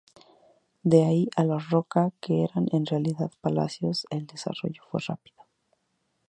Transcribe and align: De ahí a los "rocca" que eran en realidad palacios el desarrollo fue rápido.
De 0.81 1.03
ahí 1.05 1.29
a 1.37 1.43
los 1.43 1.69
"rocca" 1.69 2.11
que 2.21 2.43
eran 2.43 2.65
en 2.71 2.87
realidad 2.87 3.31
palacios 3.39 4.07
el 4.09 4.25
desarrollo 4.25 4.81
fue 4.89 4.99
rápido. 5.05 5.43